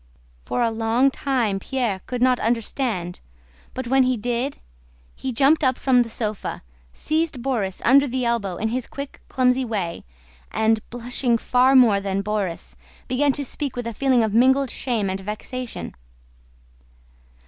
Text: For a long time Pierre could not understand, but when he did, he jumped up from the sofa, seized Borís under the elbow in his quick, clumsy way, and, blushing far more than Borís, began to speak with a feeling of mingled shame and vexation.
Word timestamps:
For 0.45 0.63
a 0.63 0.71
long 0.71 1.11
time 1.11 1.59
Pierre 1.59 2.01
could 2.07 2.23
not 2.23 2.39
understand, 2.39 3.19
but 3.75 3.85
when 3.85 4.01
he 4.01 4.17
did, 4.17 4.57
he 5.15 5.31
jumped 5.31 5.63
up 5.63 5.77
from 5.77 6.01
the 6.01 6.09
sofa, 6.09 6.63
seized 6.91 7.43
Borís 7.43 7.83
under 7.85 8.07
the 8.07 8.25
elbow 8.25 8.55
in 8.57 8.69
his 8.69 8.87
quick, 8.87 9.21
clumsy 9.29 9.63
way, 9.63 10.03
and, 10.49 10.79
blushing 10.89 11.37
far 11.37 11.75
more 11.75 11.99
than 11.99 12.23
Borís, 12.23 12.73
began 13.07 13.31
to 13.33 13.45
speak 13.45 13.75
with 13.75 13.85
a 13.85 13.93
feeling 13.93 14.23
of 14.23 14.33
mingled 14.33 14.71
shame 14.71 15.07
and 15.07 15.19
vexation. 15.19 15.93